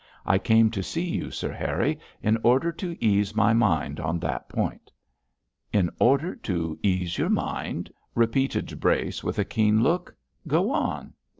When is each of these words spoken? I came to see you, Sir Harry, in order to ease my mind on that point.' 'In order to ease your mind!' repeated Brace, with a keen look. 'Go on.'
I 0.25 0.39
came 0.39 0.71
to 0.71 0.81
see 0.81 1.07
you, 1.07 1.29
Sir 1.29 1.51
Harry, 1.53 1.99
in 2.23 2.39
order 2.41 2.71
to 2.71 2.97
ease 2.99 3.35
my 3.35 3.53
mind 3.53 3.99
on 3.99 4.17
that 4.21 4.49
point.' 4.49 4.91
'In 5.71 5.91
order 5.99 6.35
to 6.37 6.79
ease 6.81 7.19
your 7.19 7.29
mind!' 7.29 7.93
repeated 8.15 8.79
Brace, 8.79 9.23
with 9.23 9.37
a 9.37 9.45
keen 9.45 9.83
look. 9.83 10.15
'Go 10.47 10.71
on.' 10.71 11.13